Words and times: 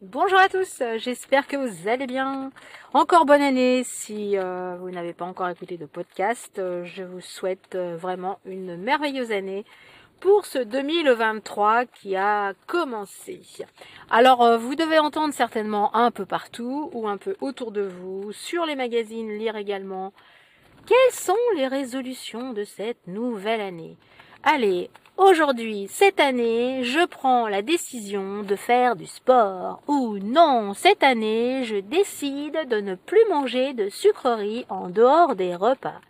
Bonjour 0.00 0.38
à 0.38 0.48
tous, 0.48 0.80
j'espère 0.98 1.48
que 1.48 1.56
vous 1.56 1.88
allez 1.88 2.06
bien. 2.06 2.52
Encore 2.94 3.26
bonne 3.26 3.42
année 3.42 3.82
si 3.82 4.38
euh, 4.38 4.76
vous 4.78 4.92
n'avez 4.92 5.12
pas 5.12 5.24
encore 5.24 5.48
écouté 5.48 5.76
de 5.76 5.86
podcast. 5.86 6.60
Euh, 6.60 6.84
je 6.84 7.02
vous 7.02 7.20
souhaite 7.20 7.74
euh, 7.74 7.96
vraiment 7.96 8.38
une 8.46 8.76
merveilleuse 8.76 9.32
année 9.32 9.64
pour 10.20 10.46
ce 10.46 10.60
2023 10.60 11.86
qui 11.86 12.14
a 12.14 12.52
commencé. 12.68 13.40
Alors 14.08 14.56
vous 14.56 14.76
devez 14.76 15.00
entendre 15.00 15.34
certainement 15.34 15.92
un 15.96 16.12
peu 16.12 16.26
partout 16.26 16.90
ou 16.92 17.08
un 17.08 17.16
peu 17.16 17.34
autour 17.40 17.72
de 17.72 17.82
vous, 17.82 18.30
sur 18.30 18.66
les 18.66 18.76
magazines, 18.76 19.36
lire 19.36 19.56
également. 19.56 20.12
Quelles 20.86 21.12
sont 21.12 21.34
les 21.56 21.66
résolutions 21.66 22.52
de 22.52 22.62
cette 22.62 23.04
nouvelle 23.08 23.60
année? 23.60 23.96
Allez, 24.44 24.90
Aujourd'hui, 25.18 25.88
cette 25.90 26.20
année, 26.20 26.84
je 26.84 27.04
prends 27.04 27.48
la 27.48 27.60
décision 27.60 28.44
de 28.44 28.54
faire 28.54 28.94
du 28.94 29.06
sport. 29.06 29.82
Ou 29.88 30.18
non, 30.18 30.74
cette 30.74 31.02
année, 31.02 31.64
je 31.64 31.74
décide 31.74 32.68
de 32.70 32.76
ne 32.80 32.94
plus 32.94 33.24
manger 33.28 33.72
de 33.72 33.88
sucreries 33.88 34.64
en 34.68 34.88
dehors 34.88 35.34
des 35.34 35.56
repas. 35.56 36.00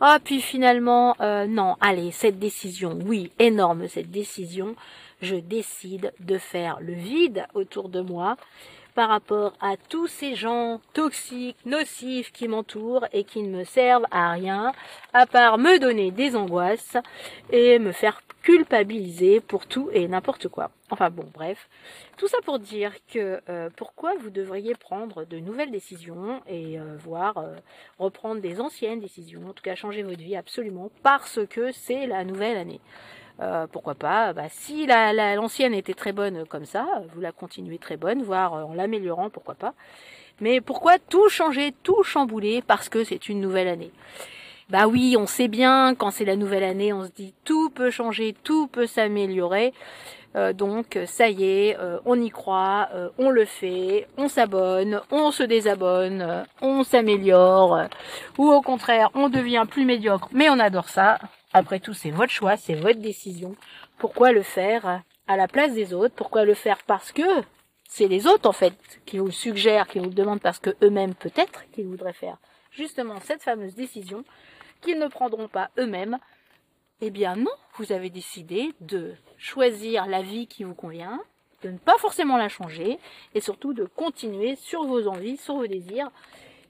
Ah, 0.00 0.18
puis 0.24 0.40
finalement, 0.40 1.16
euh, 1.20 1.46
non, 1.46 1.76
allez, 1.82 2.12
cette 2.12 2.38
décision, 2.38 2.98
oui, 3.04 3.30
énorme 3.38 3.88
cette 3.88 4.10
décision, 4.10 4.74
je 5.20 5.36
décide 5.36 6.14
de 6.20 6.38
faire 6.38 6.78
le 6.80 6.94
vide 6.94 7.44
autour 7.52 7.90
de 7.90 8.00
moi 8.00 8.36
par 8.94 9.10
rapport 9.10 9.52
à 9.60 9.76
tous 9.76 10.06
ces 10.06 10.34
gens 10.34 10.80
toxiques, 10.94 11.56
nocifs 11.66 12.32
qui 12.32 12.48
m'entourent 12.48 13.06
et 13.12 13.24
qui 13.24 13.42
ne 13.42 13.58
me 13.58 13.64
servent 13.64 14.06
à 14.10 14.32
rien, 14.32 14.72
à 15.12 15.26
part 15.26 15.58
me 15.58 15.78
donner 15.78 16.10
des 16.10 16.36
angoisses 16.36 16.96
et 17.50 17.78
me 17.78 17.92
faire 17.92 18.22
culpabiliser 18.42 19.40
pour 19.40 19.66
tout 19.66 19.90
et 19.92 20.08
n'importe 20.08 20.48
quoi. 20.48 20.70
Enfin 20.90 21.10
bon, 21.10 21.26
bref. 21.32 21.68
Tout 22.16 22.26
ça 22.26 22.38
pour 22.44 22.58
dire 22.58 22.92
que 23.12 23.40
euh, 23.48 23.70
pourquoi 23.76 24.14
vous 24.20 24.30
devriez 24.30 24.74
prendre 24.74 25.24
de 25.24 25.38
nouvelles 25.38 25.70
décisions 25.70 26.40
et 26.48 26.78
euh, 26.78 26.96
voir 26.98 27.38
euh, 27.38 27.54
reprendre 27.98 28.40
des 28.40 28.60
anciennes 28.60 29.00
décisions, 29.00 29.48
en 29.48 29.52
tout 29.52 29.62
cas 29.62 29.74
changer 29.74 30.02
votre 30.02 30.20
vie 30.20 30.36
absolument, 30.36 30.90
parce 31.02 31.40
que 31.48 31.70
c'est 31.72 32.06
la 32.06 32.24
nouvelle 32.24 32.56
année. 32.56 32.80
pourquoi 33.72 33.94
pas? 33.94 34.32
Bah, 34.32 34.48
Si 34.48 34.86
l'ancienne 34.86 35.74
était 35.74 35.94
très 35.94 36.12
bonne 36.12 36.46
comme 36.46 36.66
ça, 36.66 36.86
vous 37.14 37.20
la 37.20 37.32
continuez 37.32 37.78
très 37.78 37.96
bonne, 37.96 38.22
voire 38.22 38.52
en 38.52 38.74
l'améliorant, 38.74 39.30
pourquoi 39.30 39.54
pas. 39.54 39.74
Mais 40.40 40.60
pourquoi 40.60 40.98
tout 40.98 41.28
changer, 41.28 41.74
tout 41.82 42.02
chambouler 42.02 42.62
parce 42.62 42.88
que 42.88 43.04
c'est 43.04 43.28
une 43.28 43.40
nouvelle 43.40 43.68
année? 43.68 43.92
Bah 44.70 44.86
oui, 44.86 45.16
on 45.18 45.26
sait 45.26 45.48
bien, 45.48 45.96
quand 45.96 46.12
c'est 46.12 46.24
la 46.24 46.36
nouvelle 46.36 46.62
année, 46.62 46.92
on 46.92 47.04
se 47.04 47.10
dit 47.10 47.34
tout 47.44 47.70
peut 47.70 47.90
changer, 47.90 48.36
tout 48.44 48.68
peut 48.68 48.86
s'améliorer. 48.86 49.72
Euh, 50.36 50.52
donc 50.52 50.96
ça 51.06 51.28
y 51.28 51.42
est, 51.42 51.76
euh, 51.80 51.98
on 52.04 52.20
y 52.20 52.30
croit, 52.30 52.88
euh, 52.94 53.08
on 53.18 53.30
le 53.30 53.44
fait, 53.44 54.06
on 54.16 54.28
s'abonne, 54.28 55.00
on 55.10 55.32
se 55.32 55.42
désabonne, 55.42 56.44
on 56.62 56.84
s'améliore, 56.84 57.88
ou 58.38 58.48
au 58.52 58.62
contraire, 58.62 59.10
on 59.14 59.28
devient 59.28 59.64
plus 59.68 59.84
médiocre, 59.84 60.28
mais 60.32 60.48
on 60.50 60.60
adore 60.60 60.88
ça. 60.88 61.18
Après 61.52 61.80
tout, 61.80 61.94
c'est 61.94 62.12
votre 62.12 62.30
choix, 62.32 62.56
c'est 62.56 62.76
votre 62.76 63.00
décision. 63.00 63.56
Pourquoi 63.98 64.30
le 64.30 64.42
faire 64.42 65.02
à 65.26 65.36
la 65.36 65.48
place 65.48 65.72
des 65.72 65.92
autres? 65.94 66.14
Pourquoi 66.14 66.44
le 66.44 66.54
faire 66.54 66.78
parce 66.86 67.10
que 67.10 67.42
c'est 67.88 68.06
les 68.06 68.28
autres 68.28 68.48
en 68.48 68.52
fait 68.52 68.74
qui 69.04 69.18
vous 69.18 69.32
suggèrent, 69.32 69.88
qui 69.88 69.98
vous 69.98 70.10
demandent 70.10 70.40
parce 70.40 70.60
que 70.60 70.70
eux-mêmes 70.80 71.14
peut-être 71.14 71.64
qu'ils 71.72 71.86
voudraient 71.86 72.12
faire 72.12 72.36
justement 72.70 73.20
cette 73.20 73.42
fameuse 73.42 73.74
décision 73.74 74.24
qu'ils 74.80 74.98
ne 74.98 75.08
prendront 75.08 75.48
pas 75.48 75.70
eux-mêmes, 75.78 76.18
eh 77.00 77.10
bien 77.10 77.36
non, 77.36 77.50
vous 77.76 77.92
avez 77.92 78.10
décidé 78.10 78.72
de 78.80 79.14
choisir 79.38 80.06
la 80.06 80.22
vie 80.22 80.46
qui 80.46 80.64
vous 80.64 80.74
convient, 80.74 81.20
de 81.62 81.70
ne 81.70 81.78
pas 81.78 81.98
forcément 81.98 82.36
la 82.36 82.48
changer, 82.48 82.98
et 83.34 83.40
surtout 83.40 83.72
de 83.72 83.84
continuer 83.84 84.56
sur 84.56 84.84
vos 84.84 85.06
envies, 85.08 85.36
sur 85.36 85.56
vos 85.56 85.66
désirs. 85.66 86.10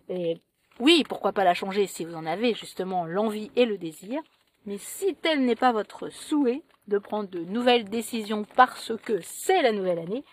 Et 0.09 0.41
oui, 0.79 1.05
pourquoi 1.09 1.33
pas 1.33 1.45
la 1.45 1.55
changer 1.55 1.87
si 1.87 2.05
vous 2.05 2.15
en 2.15 2.27
avez 2.27 2.55
justement 2.55 3.05
l'envie 3.07 3.51
et 3.57 3.67
le 3.67 3.79
désir, 3.79 4.21
mais 4.67 4.79
si 4.79 5.15
tel 5.15 5.45
n'est 5.45 5.57
pas 5.57 5.73
votre 5.73 6.09
souhait 6.11 6.63
de 6.89 6.99
prendre 6.99 7.29
de 7.29 7.41
nouvelles 7.41 7.89
décisions 7.89 8.45
parce 8.57 8.93
que 9.05 9.21
c'est 9.21 9.63
la 9.63 9.73
nouvelle 9.73 9.99
année, 9.99 10.25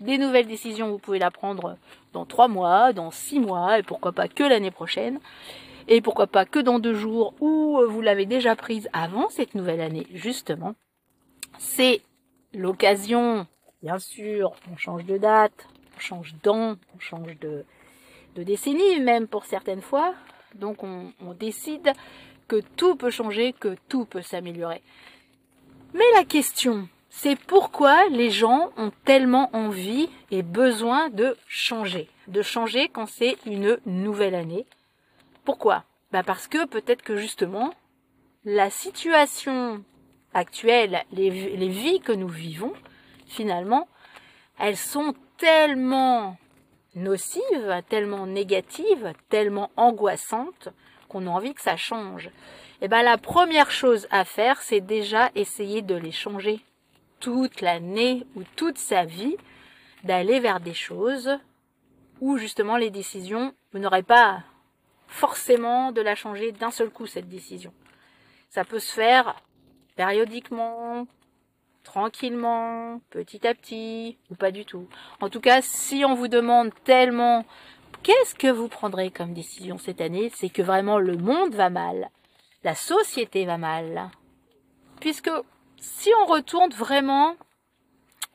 des 0.00 0.18
nouvelles 0.18 0.46
décisions, 0.46 0.90
vous 0.90 0.98
pouvez 0.98 1.18
la 1.18 1.30
prendre 1.30 1.76
dans 2.12 2.26
trois 2.26 2.48
mois, 2.48 2.92
dans 2.92 3.10
six 3.10 3.40
mois, 3.40 3.78
et 3.78 3.82
pourquoi 3.82 4.12
pas 4.12 4.28
que 4.28 4.42
l'année 4.42 4.70
prochaine 4.70 5.20
et 5.88 6.00
pourquoi 6.00 6.26
pas 6.26 6.44
que 6.44 6.58
dans 6.58 6.78
deux 6.78 6.94
jours 6.94 7.34
où 7.40 7.80
vous 7.88 8.00
l'avez 8.00 8.26
déjà 8.26 8.56
prise 8.56 8.88
avant 8.92 9.28
cette 9.30 9.54
nouvelle 9.54 9.80
année, 9.80 10.06
justement. 10.12 10.74
C'est 11.58 12.02
l'occasion, 12.54 13.46
bien 13.82 13.98
sûr, 13.98 14.52
on 14.72 14.76
change 14.76 15.04
de 15.04 15.18
date, 15.18 15.66
on 15.96 16.00
change 16.00 16.34
d'an, 16.42 16.76
on 16.94 17.00
change 17.00 17.38
de, 17.40 17.64
décennie 18.36 19.00
même 19.00 19.26
pour 19.26 19.44
certaines 19.44 19.82
fois. 19.82 20.14
Donc 20.54 20.82
on, 20.82 21.12
on 21.20 21.32
décide 21.32 21.92
que 22.48 22.60
tout 22.76 22.96
peut 22.96 23.10
changer, 23.10 23.52
que 23.52 23.76
tout 23.88 24.04
peut 24.04 24.22
s'améliorer. 24.22 24.82
Mais 25.94 26.04
la 26.14 26.24
question, 26.24 26.88
c'est 27.14 27.36
pourquoi 27.36 28.08
les 28.08 28.30
gens 28.30 28.70
ont 28.78 28.90
tellement 29.04 29.50
envie 29.52 30.08
et 30.30 30.42
besoin 30.42 31.10
de 31.10 31.36
changer. 31.46 32.08
De 32.26 32.40
changer 32.40 32.88
quand 32.88 33.06
c'est 33.06 33.36
une 33.44 33.78
nouvelle 33.84 34.34
année, 34.34 34.66
pourquoi? 35.44 35.84
Bah 36.10 36.22
Parce 36.22 36.48
que 36.48 36.64
peut-être 36.64 37.02
que 37.02 37.16
justement, 37.16 37.74
la 38.46 38.70
situation 38.70 39.84
actuelle, 40.32 41.04
les, 41.12 41.28
les 41.30 41.68
vies 41.68 42.00
que 42.00 42.12
nous 42.12 42.28
vivons, 42.28 42.72
finalement, 43.26 43.88
elles 44.58 44.78
sont 44.78 45.14
tellement 45.36 46.38
nocives, 46.94 47.82
tellement 47.90 48.26
négatives, 48.26 49.12
tellement 49.28 49.70
angoissantes 49.76 50.70
qu'on 51.10 51.26
a 51.26 51.30
envie 51.30 51.52
que 51.52 51.60
ça 51.60 51.76
change. 51.76 52.30
Et 52.80 52.88
ben 52.88 53.02
la 53.02 53.18
première 53.18 53.70
chose 53.70 54.08
à 54.10 54.24
faire, 54.24 54.62
c'est 54.62 54.80
déjà 54.80 55.30
essayer 55.34 55.82
de 55.82 55.94
les 55.94 56.10
changer 56.10 56.64
toute 57.22 57.60
l'année 57.60 58.26
ou 58.34 58.42
toute 58.56 58.78
sa 58.78 59.04
vie, 59.04 59.36
d'aller 60.04 60.40
vers 60.40 60.60
des 60.60 60.74
choses 60.74 61.30
où 62.20 62.36
justement 62.36 62.76
les 62.76 62.90
décisions, 62.90 63.54
vous 63.72 63.78
n'aurez 63.78 64.02
pas 64.02 64.42
forcément 65.06 65.92
de 65.92 66.00
la 66.00 66.14
changer 66.14 66.52
d'un 66.52 66.70
seul 66.70 66.90
coup, 66.90 67.06
cette 67.06 67.28
décision. 67.28 67.72
Ça 68.50 68.64
peut 68.64 68.80
se 68.80 68.92
faire 68.92 69.36
périodiquement, 69.94 71.06
tranquillement, 71.84 73.00
petit 73.10 73.46
à 73.46 73.54
petit, 73.54 74.18
ou 74.30 74.34
pas 74.34 74.50
du 74.50 74.64
tout. 74.64 74.88
En 75.20 75.28
tout 75.28 75.40
cas, 75.40 75.62
si 75.62 76.04
on 76.04 76.14
vous 76.14 76.28
demande 76.28 76.72
tellement 76.84 77.44
qu'est-ce 78.02 78.34
que 78.34 78.48
vous 78.48 78.68
prendrez 78.68 79.10
comme 79.10 79.32
décision 79.32 79.78
cette 79.78 80.00
année, 80.00 80.30
c'est 80.34 80.50
que 80.50 80.62
vraiment 80.62 80.98
le 80.98 81.16
monde 81.16 81.54
va 81.54 81.70
mal, 81.70 82.10
la 82.64 82.74
société 82.74 83.46
va 83.46 83.58
mal. 83.58 84.10
Puisque 85.00 85.30
si 85.82 86.10
on 86.22 86.26
retourne 86.26 86.72
vraiment 86.72 87.36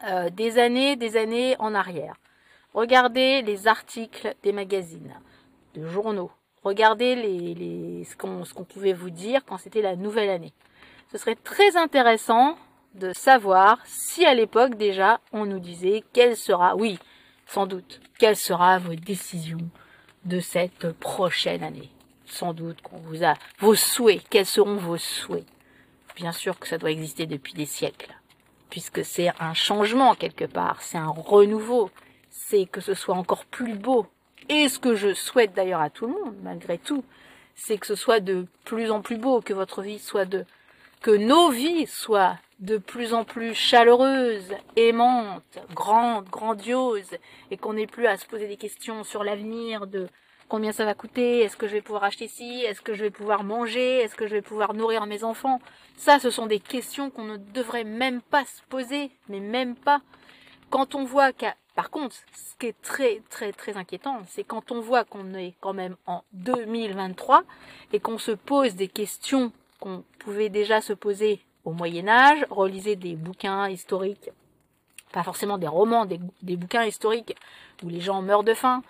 euh, 0.04 0.30
des 0.30 0.60
années, 0.60 0.96
des 0.96 1.18
années 1.18 1.56
en 1.58 1.74
arrière, 1.74 2.16
regardez 2.76 3.42
les 3.42 3.68
articles 3.68 4.36
des 4.44 4.52
magazines, 4.52 5.20
de 5.74 5.88
journaux, 5.88 6.32
Regardez 6.68 8.04
ce 8.04 8.16
qu'on 8.18 8.64
pouvait 8.66 8.92
vous 8.92 9.10
dire 9.10 9.46
quand 9.46 9.58
c'était 9.58 9.82
la 9.82 9.96
nouvelle 9.96 10.30
année. 10.30 10.52
Ce 11.14 11.18
serait 11.18 11.36
très 11.36 11.78
intéressant 11.78 12.58
de 12.94 13.14
savoir 13.14 13.80
si 13.86 14.26
à 14.26 14.34
l'époque 14.34 14.76
déjà 14.76 15.22
on 15.32 15.46
nous 15.46 15.60
disait 15.60 16.04
quelle 16.12 16.36
sera, 16.36 16.76
oui, 16.76 17.00
sans 17.46 17.68
doute, 17.68 18.02
quelle 18.20 18.36
sera 18.36 18.80
votre 18.80 19.00
décision 19.00 19.60
de 20.26 20.42
cette 20.42 20.92
prochaine 20.92 21.64
année. 21.64 21.90
Sans 22.26 22.54
doute 22.54 22.82
qu'on 22.82 22.98
vous 22.98 23.24
a 23.24 23.36
vos 23.60 23.76
souhaits, 23.76 24.28
quels 24.30 24.46
seront 24.46 24.76
vos 24.76 24.98
souhaits. 24.98 25.46
Bien 26.18 26.32
sûr 26.32 26.58
que 26.58 26.68
ça 26.68 26.80
doit 26.80 26.90
exister 26.90 27.28
depuis 27.28 27.54
des 27.54 27.68
siècles, 27.68 28.12
puisque 28.72 29.06
c'est 29.06 29.30
un 29.40 29.54
changement 29.54 30.16
quelque 30.16 30.46
part, 30.46 30.82
c'est 30.82 30.98
un 30.98 31.10
renouveau, 31.10 31.92
c'est 32.32 32.66
que 32.66 32.82
ce 32.82 32.96
soit 32.96 33.14
encore 33.14 33.46
plus 33.46 33.76
beau, 33.76 34.08
et 34.50 34.68
ce 34.68 34.80
que 34.80 34.96
je 34.96 35.14
souhaite 35.14 35.54
d'ailleurs 35.54 35.82
à 35.82 35.92
tout 35.92 36.08
le 36.08 36.14
monde, 36.14 36.36
malgré 36.42 36.80
tout, 36.80 37.04
c'est 37.54 37.78
que 37.78 37.86
ce 37.86 37.94
soit 37.94 38.20
de 38.20 38.48
plus 38.66 38.90
en 38.90 39.02
plus 39.02 39.18
beau, 39.18 39.42
que 39.42 39.54
votre 39.54 39.84
vie 39.84 40.00
soit 40.00 40.26
de, 40.26 40.44
que 41.04 41.12
nos 41.12 41.52
vies 41.52 41.86
soient 41.86 42.40
de 42.62 42.80
plus 42.80 43.14
en 43.14 43.24
plus 43.24 43.54
chaleureuses, 43.54 44.56
aimantes, 44.76 45.60
grandes, 45.76 46.28
grandioses, 46.30 47.16
et 47.52 47.58
qu'on 47.58 47.74
n'ait 47.74 47.86
plus 47.86 48.08
à 48.08 48.18
se 48.18 48.26
poser 48.26 48.48
des 48.48 48.58
questions 48.58 49.04
sur 49.04 49.24
l'avenir 49.24 49.86
de 49.86 50.08
combien 50.50 50.72
ça 50.72 50.86
va 50.86 50.94
coûter, 50.94 51.40
est-ce 51.40 51.58
que 51.58 51.68
je 51.68 51.74
vais 51.74 51.82
pouvoir 51.82 52.04
acheter 52.04 52.28
ci, 52.28 52.64
est-ce 52.66 52.82
que 52.82 52.94
je 52.94 53.04
vais 53.04 53.12
pouvoir 53.12 53.44
manger, 53.44 54.00
est-ce 54.00 54.16
que 54.16 54.28
je 54.28 54.34
vais 54.34 54.42
pouvoir 54.42 54.74
nourrir 54.74 55.06
mes 55.06 55.24
enfants. 55.24 55.60
Ça, 55.96 56.20
ce 56.20 56.30
sont 56.30 56.46
des 56.46 56.60
questions 56.60 57.10
qu'on 57.10 57.26
ne 57.26 57.38
devrait 57.38 57.84
même 57.84 58.22
pas 58.22 58.46
se 58.46 58.62
poser, 58.70 59.12
mais 59.30 59.40
même 59.40 59.76
pas. 59.76 60.02
Quand 60.70 60.96
on 60.96 61.04
voit 61.04 61.32
qu'à 61.34 61.56
par 61.76 61.92
contre, 61.92 62.16
ce 62.34 62.56
qui 62.58 62.68
est 62.68 62.82
très 62.82 63.22
très 63.30 63.52
très 63.52 63.78
inquiétant, 63.78 64.22
c'est 64.28 64.44
quand 64.44 64.72
on 64.72 64.82
voit 64.82 65.04
qu'on 65.04 65.36
est 65.36 65.54
quand 65.62 65.74
même 65.74 65.96
en 66.08 66.24
2023 66.34 67.44
et 67.94 68.00
qu'on 68.00 68.18
se 68.18 68.32
pose 68.32 68.76
des 68.76 68.88
questions 68.88 69.52
qu'on 69.80 70.04
pouvait 70.18 70.50
déjà 70.50 70.82
se 70.82 70.94
poser 70.94 71.40
au 71.66 71.72
Moyen 71.72 72.08
Âge, 72.08 72.46
relisez 72.50 72.96
des 72.96 73.16
bouquins 73.16 73.70
historiques 73.70 74.32
pas 75.12 75.24
forcément 75.24 75.58
des 75.58 75.68
romans, 75.68 76.06
des, 76.06 76.56
bouquins 76.56 76.84
historiques 76.84 77.36
où 77.84 77.90
les 77.90 78.02
gens 78.02 78.22
meurent 78.22 78.44
de 78.44 78.54
faim. 78.54 78.84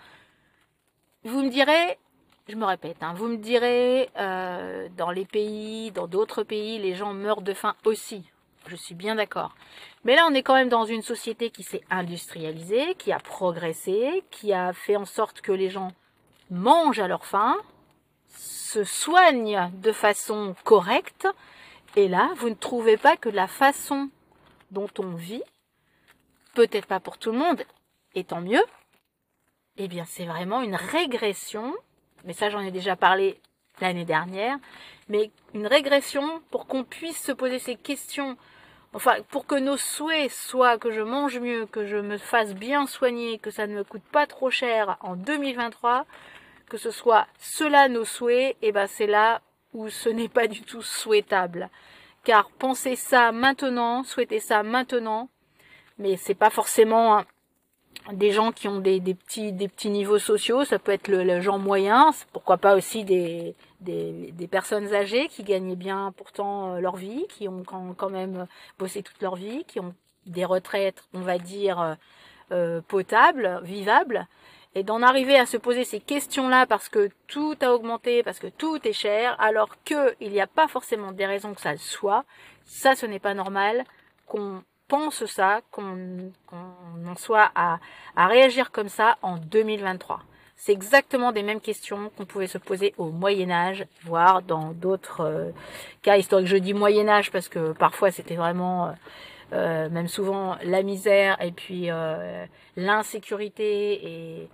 Vous 1.28 1.42
me 1.42 1.50
direz, 1.50 1.98
je 2.48 2.56
me 2.56 2.64
répète, 2.64 3.02
hein, 3.02 3.12
vous 3.14 3.26
me 3.28 3.36
direz, 3.36 4.08
euh, 4.16 4.88
dans 4.96 5.10
les 5.10 5.26
pays, 5.26 5.90
dans 5.90 6.06
d'autres 6.06 6.42
pays, 6.42 6.78
les 6.78 6.94
gens 6.94 7.12
meurent 7.12 7.42
de 7.42 7.52
faim 7.52 7.74
aussi. 7.84 8.24
Je 8.66 8.76
suis 8.76 8.94
bien 8.94 9.16
d'accord. 9.16 9.54
Mais 10.04 10.16
là, 10.16 10.26
on 10.26 10.32
est 10.32 10.42
quand 10.42 10.54
même 10.54 10.70
dans 10.70 10.86
une 10.86 11.02
société 11.02 11.50
qui 11.50 11.64
s'est 11.64 11.82
industrialisée, 11.90 12.94
qui 12.94 13.12
a 13.12 13.18
progressé, 13.18 14.24
qui 14.30 14.54
a 14.54 14.72
fait 14.72 14.96
en 14.96 15.04
sorte 15.04 15.42
que 15.42 15.52
les 15.52 15.68
gens 15.68 15.92
mangent 16.50 17.00
à 17.00 17.08
leur 17.08 17.26
faim, 17.26 17.58
se 18.30 18.82
soignent 18.82 19.70
de 19.74 19.92
façon 19.92 20.54
correcte. 20.64 21.28
Et 21.94 22.08
là, 22.08 22.30
vous 22.36 22.48
ne 22.48 22.54
trouvez 22.54 22.96
pas 22.96 23.18
que 23.18 23.28
la 23.28 23.48
façon 23.48 24.08
dont 24.70 24.88
on 24.98 25.10
vit, 25.10 25.42
peut-être 26.54 26.86
pas 26.86 27.00
pour 27.00 27.18
tout 27.18 27.32
le 27.32 27.38
monde, 27.38 27.64
et 28.14 28.24
tant 28.24 28.40
mieux, 28.40 28.64
eh 29.78 29.88
bien 29.88 30.04
c'est 30.06 30.26
vraiment 30.26 30.60
une 30.60 30.74
régression, 30.74 31.74
mais 32.24 32.32
ça 32.32 32.50
j'en 32.50 32.60
ai 32.60 32.70
déjà 32.70 32.96
parlé 32.96 33.40
l'année 33.80 34.04
dernière, 34.04 34.58
mais 35.08 35.30
une 35.54 35.66
régression 35.66 36.42
pour 36.50 36.66
qu'on 36.66 36.84
puisse 36.84 37.22
se 37.22 37.32
poser 37.32 37.58
ces 37.58 37.76
questions, 37.76 38.36
enfin 38.92 39.16
pour 39.30 39.46
que 39.46 39.54
nos 39.54 39.76
souhaits 39.76 40.30
soient 40.30 40.78
que 40.78 40.90
je 40.90 41.00
mange 41.00 41.38
mieux, 41.38 41.66
que 41.66 41.86
je 41.86 41.96
me 41.96 42.18
fasse 42.18 42.54
bien 42.54 42.86
soigner, 42.86 43.38
que 43.38 43.50
ça 43.50 43.66
ne 43.66 43.74
me 43.76 43.84
coûte 43.84 44.02
pas 44.12 44.26
trop 44.26 44.50
cher 44.50 44.98
en 45.00 45.14
2023, 45.16 46.06
que 46.68 46.76
ce 46.76 46.90
soit 46.90 47.26
cela 47.38 47.88
nos 47.88 48.04
souhaits, 48.04 48.56
et 48.62 48.68
eh 48.68 48.72
ben 48.72 48.86
c'est 48.86 49.06
là 49.06 49.40
où 49.74 49.88
ce 49.88 50.08
n'est 50.08 50.28
pas 50.28 50.48
du 50.48 50.62
tout 50.62 50.82
souhaitable. 50.82 51.70
Car 52.24 52.50
penser 52.50 52.96
ça 52.96 53.32
maintenant, 53.32 54.02
souhaiter 54.02 54.40
ça 54.40 54.62
maintenant, 54.62 55.28
mais 55.98 56.16
c'est 56.16 56.34
pas 56.34 56.50
forcément 56.50 57.22
des 58.12 58.32
gens 58.32 58.52
qui 58.52 58.68
ont 58.68 58.80
des, 58.80 59.00
petits 59.00 59.52
des 59.52 59.68
petits 59.68 59.90
niveaux 59.90 60.18
sociaux, 60.18 60.64
ça 60.64 60.78
peut 60.78 60.92
être 60.92 61.08
le, 61.08 61.40
genre 61.40 61.58
moyen, 61.58 62.12
pourquoi 62.32 62.56
pas 62.56 62.74
aussi 62.76 63.04
des, 63.04 63.54
des, 63.80 64.48
personnes 64.50 64.94
âgées 64.94 65.28
qui 65.28 65.42
gagnaient 65.42 65.76
bien 65.76 66.12
pourtant 66.16 66.74
euh, 66.74 66.80
leur 66.80 66.96
vie, 66.96 67.26
qui 67.28 67.48
ont 67.48 67.62
quand, 67.64 68.10
même 68.10 68.46
bossé 68.78 69.02
toute 69.02 69.20
leur 69.20 69.36
vie, 69.36 69.64
qui 69.66 69.80
ont 69.80 69.94
des 70.26 70.44
retraites, 70.44 71.04
on 71.12 71.20
va 71.20 71.38
dire, 71.38 71.80
euh, 71.80 71.94
euh, 72.52 72.80
potables, 72.86 73.60
vivables, 73.62 74.26
et 74.74 74.82
d'en 74.82 75.02
arriver 75.02 75.38
à 75.38 75.46
se 75.46 75.56
poser 75.56 75.84
ces 75.84 76.00
questions-là 76.00 76.66
parce 76.66 76.88
que 76.88 77.10
tout 77.26 77.56
a 77.60 77.72
augmenté, 77.72 78.22
parce 78.22 78.38
que 78.38 78.46
tout 78.46 78.86
est 78.86 78.92
cher, 78.92 79.36
alors 79.40 79.70
qu'il 79.84 80.30
n'y 80.30 80.40
a 80.40 80.46
pas 80.46 80.68
forcément 80.68 81.12
des 81.12 81.26
raisons 81.26 81.54
que 81.54 81.60
ça 81.60 81.72
le 81.72 81.78
soit, 81.78 82.24
ça 82.64 82.94
ce 82.94 83.06
n'est 83.06 83.18
pas 83.18 83.34
normal 83.34 83.84
qu'on 84.26 84.62
pense 84.88 85.24
ça, 85.26 85.60
qu'on 85.70 86.32
en 87.06 87.16
soit 87.16 87.50
à, 87.54 87.78
réagir 88.16 88.70
comme 88.70 88.88
ça 88.88 89.18
en 89.22 89.36
2023. 89.36 90.20
C'est 90.56 90.72
exactement 90.72 91.30
des 91.30 91.44
mêmes 91.44 91.60
questions 91.60 92.10
qu'on 92.16 92.24
pouvait 92.24 92.48
se 92.48 92.58
poser 92.58 92.92
au 92.98 93.10
Moyen 93.10 93.50
Âge, 93.50 93.86
voire 94.02 94.42
dans 94.42 94.72
d'autres 94.72 95.20
euh, 95.20 95.50
cas 96.02 96.16
historiques. 96.16 96.48
Je 96.48 96.56
dis 96.56 96.74
Moyen 96.74 97.08
Âge 97.08 97.30
parce 97.30 97.48
que 97.48 97.72
parfois 97.72 98.10
c'était 98.10 98.34
vraiment, 98.34 98.88
euh, 98.88 98.92
euh, 99.52 99.88
même 99.90 100.08
souvent, 100.08 100.56
la 100.64 100.82
misère 100.82 101.40
et 101.40 101.52
puis 101.52 101.90
l'insécurité 102.76 104.04
et 104.04 104.48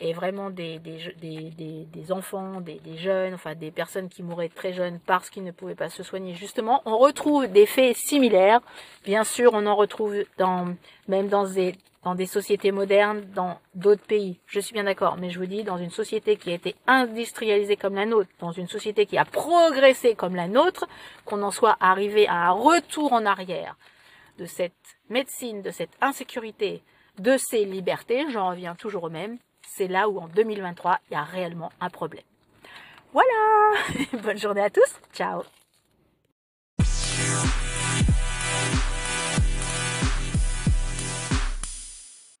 et 0.00 0.12
vraiment 0.12 0.50
des, 0.50 0.78
des, 0.78 1.12
des, 1.20 2.12
enfants, 2.12 2.60
des, 2.60 2.80
jeunes, 2.96 3.34
enfin 3.34 3.54
des 3.54 3.70
personnes 3.70 4.08
qui 4.08 4.22
mouraient 4.22 4.48
très 4.48 4.72
jeunes 4.72 5.00
parce 5.06 5.30
qu'ils 5.30 5.44
ne 5.44 5.50
pouvaient 5.50 5.74
pas 5.74 5.88
se 5.88 6.02
soigner. 6.02 6.34
Justement, 6.34 6.82
on 6.84 6.98
retrouve 6.98 7.48
des 7.48 7.66
faits 7.66 7.96
similaires. 7.96 8.60
Bien 9.04 9.24
sûr, 9.24 9.52
on 9.54 9.66
en 9.66 9.74
retrouve 9.74 10.24
dans, 10.36 10.74
même 11.08 11.28
dans 11.28 11.46
des, 11.46 11.74
dans 12.04 12.14
des 12.14 12.26
sociétés 12.26 12.72
modernes, 12.72 13.22
dans 13.34 13.58
d'autres 13.74 14.04
pays. 14.04 14.38
Je 14.46 14.60
suis 14.60 14.72
bien 14.72 14.84
d'accord, 14.84 15.16
mais 15.18 15.30
je 15.30 15.38
vous 15.38 15.46
dis, 15.46 15.64
dans 15.64 15.78
une 15.78 15.90
société 15.90 16.36
qui 16.36 16.50
a 16.50 16.54
été 16.54 16.74
industrialisée 16.86 17.76
comme 17.76 17.94
la 17.94 18.06
nôtre, 18.06 18.30
dans 18.40 18.52
une 18.52 18.68
société 18.68 19.06
qui 19.06 19.18
a 19.18 19.24
progressé 19.24 20.14
comme 20.14 20.36
la 20.36 20.48
nôtre, 20.48 20.86
qu'on 21.24 21.42
en 21.42 21.50
soit 21.50 21.76
arrivé 21.80 22.28
à 22.28 22.48
un 22.48 22.52
retour 22.52 23.12
en 23.12 23.26
arrière 23.26 23.76
de 24.38 24.46
cette 24.46 24.72
médecine, 25.10 25.62
de 25.62 25.70
cette 25.70 25.90
insécurité, 26.00 26.82
de 27.18 27.36
ces 27.36 27.64
libertés, 27.64 28.24
j'en 28.30 28.50
reviens 28.50 28.74
toujours 28.74 29.04
au 29.04 29.10
même, 29.10 29.38
c'est 29.66 29.88
là 29.88 30.08
où 30.08 30.18
en 30.18 30.28
2023, 30.28 30.98
il 31.10 31.14
y 31.14 31.16
a 31.16 31.22
réellement 31.22 31.70
un 31.80 31.90
problème. 31.90 32.24
Voilà. 33.12 33.82
Bonne 34.22 34.38
journée 34.38 34.62
à 34.62 34.70
tous, 34.70 35.00
ciao 35.12 35.42